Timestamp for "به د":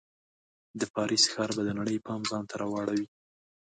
1.55-1.69